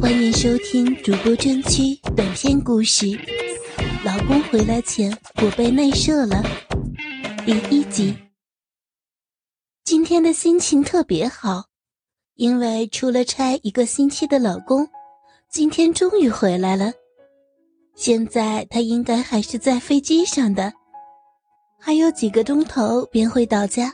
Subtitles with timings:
[0.00, 3.06] 欢迎收听主播专区短篇故事
[4.04, 6.42] 《老公回来前我被内射了》
[7.44, 8.14] 第一集。
[9.84, 11.64] 今天的心情特别好，
[12.36, 14.88] 因为出了差一个星期的老公，
[15.50, 16.92] 今天终于回来了。
[17.96, 20.72] 现在他应该还是在飞机上的，
[21.80, 23.92] 还有几个钟头便会到家。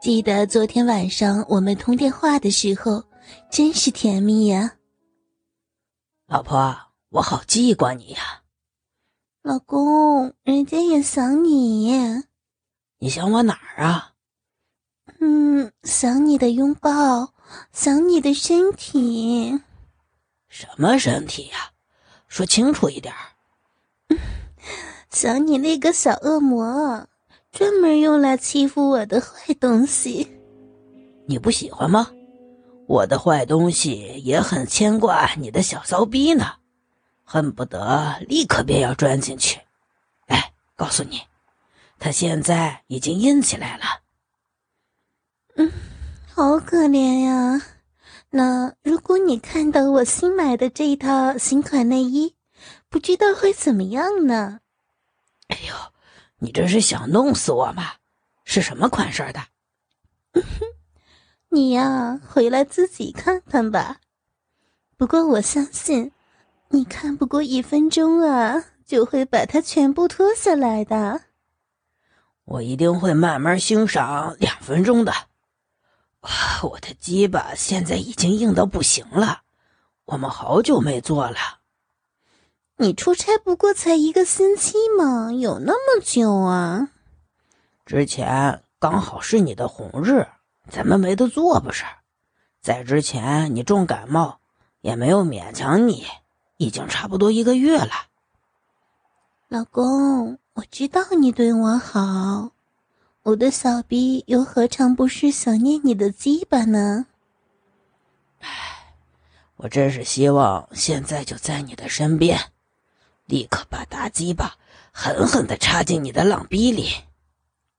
[0.00, 3.02] 记得昨天晚上我们通电话的时候，
[3.50, 4.72] 真是甜蜜呀。
[6.26, 6.74] 老婆，
[7.10, 8.42] 我好记挂你呀。
[9.42, 12.24] 老公，人家也想你。
[12.98, 14.14] 你想我哪儿啊？
[15.20, 17.34] 嗯，想你的拥抱，
[17.72, 19.60] 想你的身体。
[20.48, 21.72] 什么身体呀？
[22.26, 23.14] 说清楚一点。
[25.10, 27.06] 想你那个小恶魔，
[27.52, 30.40] 专门用来欺负我的坏东西。
[31.26, 32.10] 你不喜欢吗？
[32.86, 36.56] 我的坏东西也很牵挂你的小骚逼呢，
[37.24, 39.60] 恨不得立刻便要钻进去。
[40.26, 41.22] 哎，告诉你，
[41.98, 43.84] 他现在已经硬起来了。
[45.56, 45.72] 嗯，
[46.32, 47.62] 好可怜呀。
[48.30, 52.34] 那如果你看到我新买的这套新款内衣，
[52.88, 54.60] 不知道会怎么样呢？
[55.48, 55.74] 哎呦，
[56.38, 57.94] 你这是想弄死我吗？
[58.44, 59.40] 是什么款式的？
[61.54, 63.98] 你呀，回来自己看看吧。
[64.96, 66.10] 不过我相信，
[66.70, 71.20] 你看不过一分钟啊，就会把它全部脱下来的。
[72.44, 75.12] 我一定会慢慢欣赏两分钟的。
[76.62, 79.42] 我的鸡巴现在已经硬到不行了，
[80.06, 81.36] 我们好久没做了。
[82.78, 86.90] 你出差不过才一个星期嘛，有那么久啊？
[87.86, 90.26] 之前刚好是你的红日。
[90.68, 91.84] 咱们没得做不是？
[92.60, 94.40] 在之前你重感冒，
[94.80, 96.06] 也没有勉强你，
[96.56, 97.90] 已经差不多一个月了。
[99.48, 102.52] 老公，我知道你对我好，
[103.22, 107.06] 我的小逼又何尝不是想念你的鸡巴呢？
[108.40, 108.48] 唉，
[109.56, 112.40] 我真是希望现在就在你的身边，
[113.26, 114.56] 立刻把大鸡巴
[114.90, 116.88] 狠狠的插进你的浪逼里。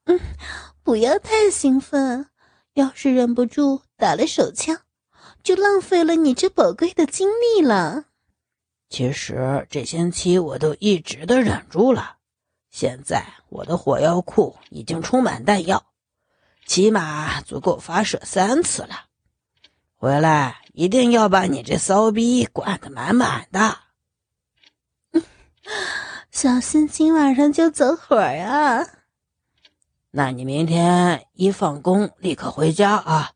[0.05, 0.19] 嗯，
[0.83, 2.27] 不要太兴奋。
[2.75, 4.81] 要是忍不住打了手枪，
[5.41, 8.05] 就浪费了你这宝贵的精力了。
[8.89, 12.17] 其实这星期我都一直的忍住了，
[12.69, 15.85] 现在我的火药库已经充满弹药，
[16.65, 19.05] 起码足够发射三次了。
[19.95, 23.79] 回来一定要把你这骚逼灌得满满的。
[26.29, 28.85] 小心今晚上就走火啊！
[30.17, 33.31] 那你明天一放工立刻回家啊！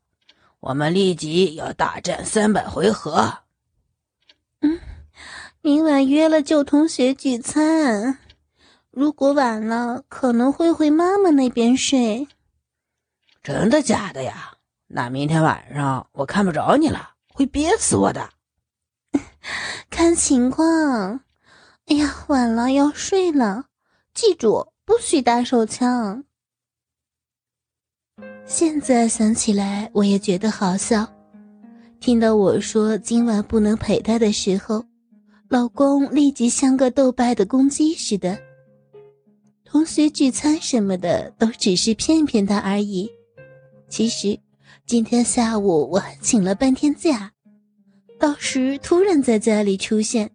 [0.62, 3.40] 我们立即要大战三百回合。
[4.62, 4.80] 嗯，
[5.60, 8.18] 明晚约了旧同学聚餐，
[8.92, 12.30] 如果晚了可能会回妈妈那边睡。
[13.44, 14.54] 真的假的呀？
[14.88, 18.30] 那明天晚上我看不着你了，会憋死我的。
[19.92, 21.20] 看情况。
[21.88, 23.66] 哎呀，晚了要睡了，
[24.14, 26.24] 记住不许打手枪。
[28.46, 31.08] 现在想起来，我也觉得好笑。
[32.00, 34.84] 听到我说今晚不能陪他的时候，
[35.50, 38.40] 老公立即像个斗败的公鸡似的。
[39.66, 43.10] 同学聚餐什么的都只是骗骗他而已。
[43.88, 44.40] 其实
[44.86, 47.32] 今天下午我还请了半天假，
[48.18, 50.32] 到时突然在家里出现，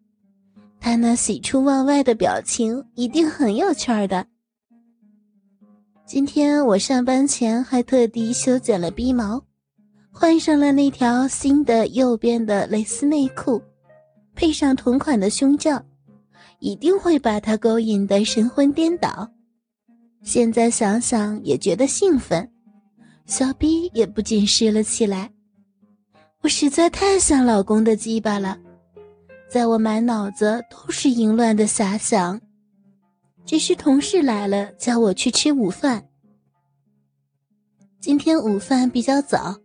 [0.78, 4.26] 他那喜出望外的表情一定很有趣儿的。
[6.06, 9.42] 今天我上班前还特地修剪了鼻毛，
[10.12, 13.62] 换上了那条新的右边的蕾丝内裤，
[14.34, 15.82] 配上同款的胸罩，
[16.58, 19.30] 一定会把他勾引得神魂颠倒。
[20.22, 22.50] 现在想想也觉得兴奋，
[23.24, 25.32] 小逼也不禁湿了起来。
[26.42, 28.58] 我实在太想老公的鸡巴了，
[29.48, 32.38] 在我满脑子都是淫乱的遐想。
[33.46, 36.08] 只是同事来了，叫我去吃午饭。
[38.00, 39.60] 今天午饭比较早，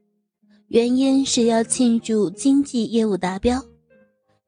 [0.67, 3.63] 原因是要庆祝经济业务达标，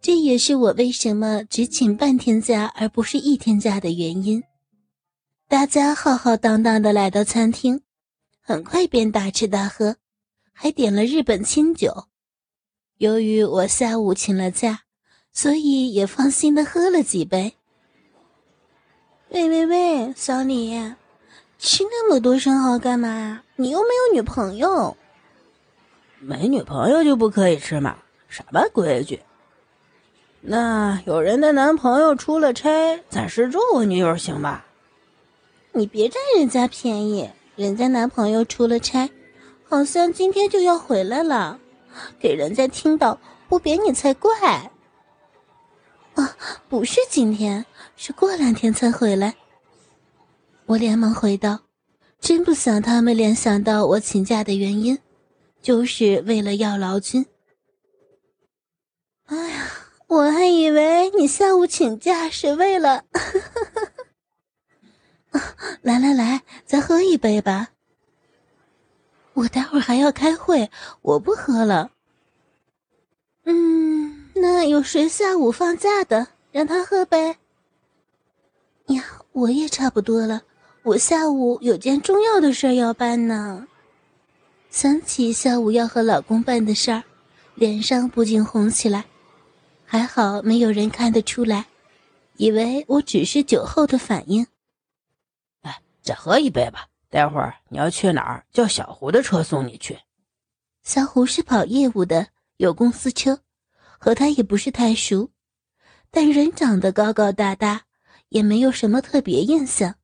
[0.02, 4.44] 这也是我为什么只请半天假而不是一天假的原因。
[5.48, 7.82] 大家浩浩荡荡的来到餐厅，
[8.42, 9.96] 很快便大吃大喝，
[10.52, 12.08] 还点了日本清酒。
[12.98, 14.82] 由于我下午请了假，
[15.32, 17.56] 所以也放心的喝了几杯。
[19.34, 20.94] 喂喂喂，小李，
[21.58, 23.42] 吃那么多生蚝干嘛？
[23.56, 24.98] 你又没有女朋友。
[26.20, 27.96] 没女朋友就不可以吃吗？
[28.28, 29.22] 什么规矩？
[30.42, 34.66] 那有人的男朋友出了差，暂时住我女友行吧？
[35.72, 39.10] 你别占人家便宜，人家男朋友出了差，
[39.64, 41.58] 好像今天就要回来了，
[42.20, 43.18] 给人家听到
[43.48, 44.30] 不扁你才怪。
[46.16, 46.36] 啊，
[46.68, 47.66] 不是今天，
[48.04, 49.36] 是过两天才回来。
[50.66, 51.60] 我连忙回道
[52.20, 54.98] ：“真不想他们联想到我请假的原因，
[55.62, 57.24] 就是为了要劳军。”
[59.30, 59.68] 哎呀。
[60.08, 63.06] 我还以为你下午请假是为了，
[65.82, 67.70] 来 来来，再喝一杯吧。
[69.34, 70.70] 我待会儿还要开会，
[71.04, 71.92] 我不喝了。
[73.46, 77.38] 嗯，那有谁下午放假的，让他喝呗。
[79.32, 80.42] 呀，我也差不多了，
[80.84, 83.68] 我下午有件重要的事儿要办呢。
[84.70, 87.04] 想起下午要和老公办的事儿，
[87.56, 89.06] 脸上不禁红起来。
[89.86, 91.68] 还好没有人看得出来，
[92.38, 94.48] 以为我只是酒后的反应。
[95.62, 96.88] 哎，再喝一杯吧。
[97.10, 100.00] 待会儿你要去哪儿，叫小胡的车送你去。
[100.84, 103.42] 小胡是跑业务的，有公司车，
[104.00, 105.30] 和他也不是太熟，
[106.10, 107.82] 但人长得高高大大，
[108.32, 109.96] 也没有什么特别印象。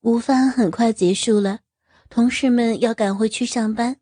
[0.00, 1.60] 午饭很快结束了，
[2.08, 4.00] 同事们要赶回去上班，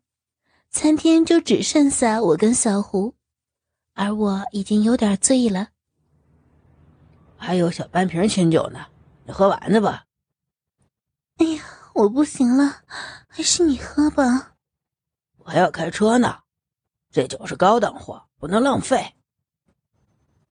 [0.69, 3.15] 餐厅就只剩下我跟小胡。
[3.93, 5.69] 而我已经有点醉了，
[7.35, 8.87] 还有小半瓶清酒呢，
[9.25, 10.05] 你喝完了吧？
[11.35, 12.83] 哎呀，我不行了，
[13.27, 14.55] 还是你喝吧。
[15.39, 16.43] 我还要开车呢，
[17.11, 19.15] 这酒是高档货，不能浪费。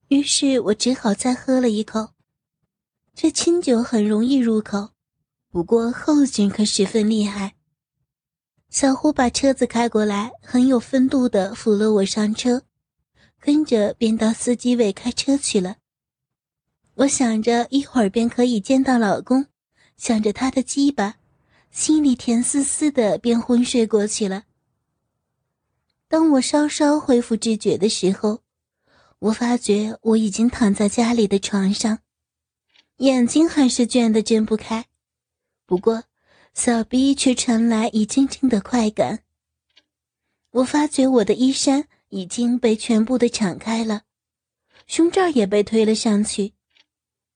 [0.08, 2.10] 于是我只好再喝了一口。
[3.20, 4.90] 这清酒很容易入口，
[5.50, 7.56] 不过后劲可十分厉害。
[8.70, 12.62] 小胡把车子开过来，很有风度的扶了我上车。
[13.40, 15.78] 跟着便到司机位开车去了。
[16.94, 19.46] 我想着一会儿便可以见到老公，
[19.96, 21.16] 想着他的鸡巴，
[21.72, 24.44] 心里甜丝丝的，便昏睡过去了。
[26.06, 28.42] 当我稍稍恢复知觉的时候，
[29.18, 31.98] 我发觉我已经躺在家里的床上，
[32.98, 34.86] 眼睛还是倦得睁不开，
[35.66, 36.04] 不过
[36.54, 39.24] 小臂却传来一阵阵的快感。
[40.52, 41.88] 我发觉我的衣衫。
[42.10, 44.04] 已经被全部的敞开了，
[44.86, 46.54] 胸罩也被推了上去，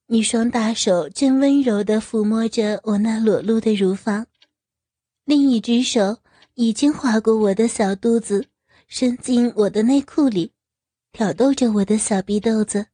[0.07, 4.27] 一双大手正温柔地抚摸着我那裸露的乳房，
[5.27, 6.21] 另一只手
[6.55, 8.47] 已经划过我的小肚子，
[8.89, 10.53] 伸进我的内裤里，
[11.13, 12.87] 挑逗着我的小逼豆子。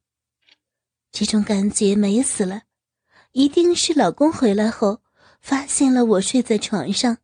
[1.11, 2.63] 这种感觉美死了，
[3.31, 5.01] 一定是老公回来后
[5.41, 7.17] 发现了我睡在床上，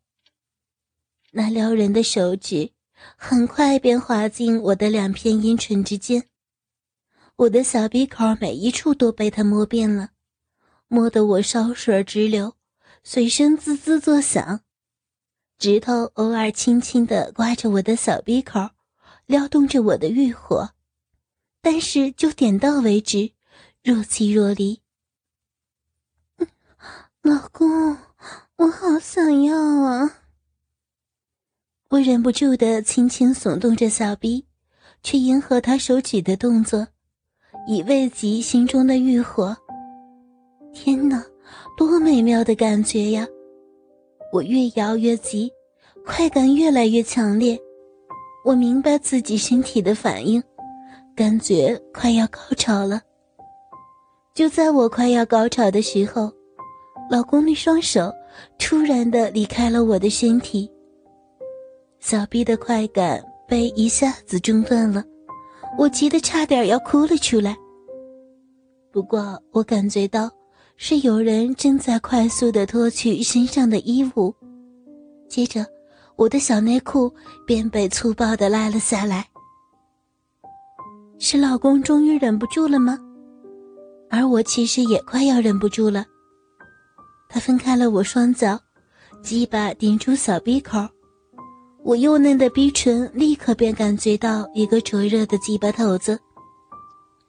[1.32, 2.72] 那撩人的手指。
[3.18, 6.30] 很快便滑进我的两片阴唇之间，
[7.36, 10.12] 我的小鼻口每一处都被他摸遍了，
[10.88, 12.56] 摸得我烧水直流，
[13.04, 14.62] 随身滋滋作响，
[15.60, 18.70] 指头偶尔轻轻地刮着我的小鼻口，
[19.26, 20.72] 撩动着我的欲火，
[21.62, 23.34] 但是就点到为止，
[23.86, 24.82] 若即若离。
[27.22, 27.96] 老公，
[28.56, 30.22] 我好想要啊！
[31.90, 34.44] 我忍不住的轻轻耸动着小臂，
[35.04, 36.88] 去迎合他手指的动作，
[37.68, 39.56] 以慰藉心中的欲火。
[40.74, 41.24] 天哪，
[41.78, 43.28] 多美妙的感觉呀！
[44.34, 45.52] 我越摇越急，
[46.04, 47.56] 快感越来越强烈。
[48.44, 50.42] 我明白自己身体的反应，
[51.16, 53.00] 感觉快要高潮了。
[54.36, 56.30] 就在我快要高潮的时候，
[57.10, 58.14] 老公的双手
[58.60, 60.70] 突然的离开了我的身体。
[62.02, 65.02] 小臂的快感被一下子中断了，
[65.78, 67.56] 我急得差点要哭了出来。
[68.92, 70.30] 不过我感觉到
[70.76, 74.36] 是有人正在快速的脱去身上的衣物，
[75.30, 75.66] 接着
[76.18, 77.10] 我的小内裤
[77.48, 79.26] 便被粗暴的拉了下来。
[81.20, 83.00] 是老公终于忍不住了吗？
[84.16, 86.06] 而我其实也快要忍不住了。
[87.28, 88.58] 他分开了我双脚，
[89.22, 90.88] 鸡巴顶住小鼻口。
[91.84, 96.18] 我幼嫩的鼻唇立刻便感觉到一个灼热的鸡巴头子，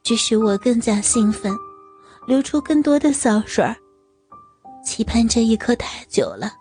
[0.04, 1.52] 这使我更加兴奋，
[2.24, 3.64] 流出更多的骚水。
[4.84, 6.52] 期盼这一刻太久了，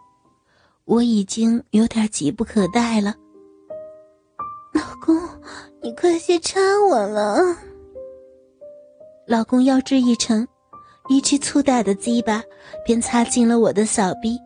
[0.86, 3.13] 我已经有点急不可待了。
[4.74, 5.15] 老公，
[5.84, 7.55] 你快些插我了！
[9.27, 10.48] 老公腰肢一沉，
[11.10, 12.44] 一只粗大的鸡巴
[12.86, 14.39] 便插进了我的小臂，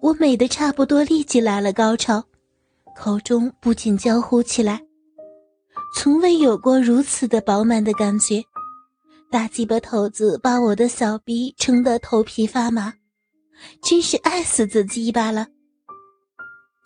[0.00, 2.22] 我美得差不多立即来了高潮。
[2.94, 4.78] 口中不禁娇呼起来
[5.96, 8.42] ：“从未有过如此的饱满的感觉。
[9.30, 12.92] 大鸡巴头子把我的小逼撑得头皮发麻，
[13.82, 15.46] 真是爱死这鸡巴了。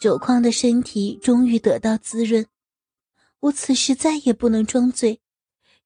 [0.00, 2.46] 酒矿的身体终于得到滋润，
[3.40, 5.20] 我此时再也不能装醉，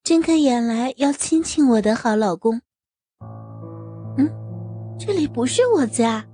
[0.02, 2.60] 睁开眼来要亲亲我的好老公。
[4.16, 4.28] 嗯，
[4.98, 6.26] 这里不是我家，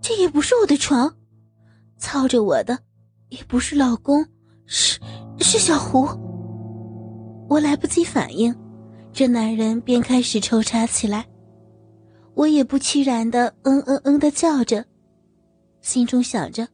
[0.00, 1.14] 这也不是我的床，
[1.96, 2.78] 操着我的
[3.28, 4.26] 也不是老公，
[4.66, 5.00] 是
[5.38, 6.06] 是小胡。
[7.48, 8.54] 我来不及反应，
[9.12, 11.24] 这男人便开始抽插起来，
[12.34, 14.84] 我也不期然的嗯嗯嗯的叫着，
[15.80, 16.66] 心中想着。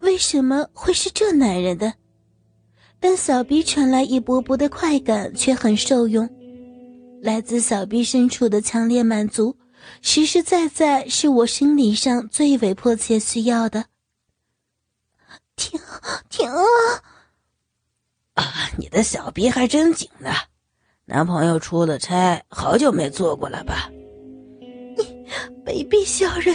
[0.00, 1.92] 为什么会是这男人的？
[3.02, 6.28] 但小臂传来一波波的快感，却很受用。
[7.20, 9.56] 来自小臂深处的强烈满足，
[10.00, 13.86] 实实在在是我生理上最为迫切需要的。
[15.56, 15.80] 停，
[16.30, 16.48] 停
[18.34, 18.44] 啊！
[18.78, 20.30] 你的小臂还真紧呢。
[21.04, 23.90] 男朋友出了差，好久没做过了吧？
[24.60, 25.04] 你
[25.66, 26.54] 卑鄙小人！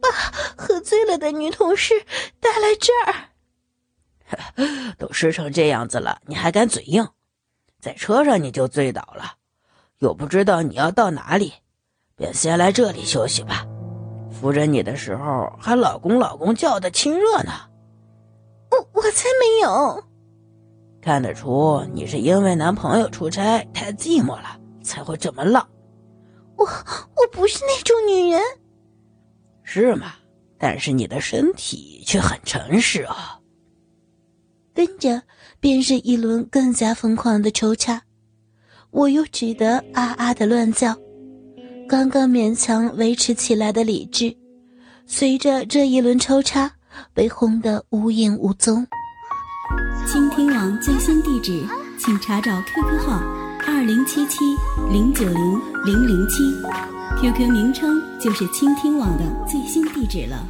[0.00, 0.08] 把
[0.56, 1.92] 喝醉了的女同事
[2.38, 3.29] 带来这儿，
[4.98, 7.06] 都湿成这样子了，你还敢嘴硬？
[7.80, 9.34] 在车上你就醉倒了，
[9.98, 11.52] 又不知道你要到哪里，
[12.16, 13.66] 便先来这里休息吧。
[14.30, 17.52] 扶着你的时候还老公老公叫的亲热呢。
[18.70, 20.04] 我我才没有，
[21.02, 25.66] 看得出你是因为男朋友出差太寂寞了才会这么浪。
[26.56, 28.40] 我我不是那种女人。
[29.64, 30.12] 是吗？
[30.58, 33.39] 但是你的身体却很诚实啊。
[34.80, 35.22] 跟着
[35.60, 38.00] 便是一轮更加疯狂的抽插，
[38.90, 40.96] 我又只得啊啊的乱叫。
[41.86, 44.34] 刚刚勉强维持起来的理智，
[45.04, 46.72] 随着这一轮抽插
[47.12, 48.86] 被轰得无影无踪。
[50.06, 51.62] 倾听网最新地址，
[51.98, 53.22] 请查找 QQ 号
[53.66, 54.38] 二零七七
[54.90, 56.42] 零九零零零七。
[57.20, 60.42] QQ 名称就是倾听网的最新地址了。